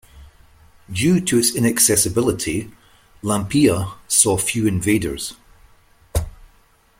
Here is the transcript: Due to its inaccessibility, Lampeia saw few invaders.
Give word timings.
Due 0.91 1.21
to 1.21 1.37
its 1.37 1.53
inaccessibility, 1.53 2.71
Lampeia 3.21 3.91
saw 4.07 4.35
few 4.35 4.65
invaders. 4.65 5.35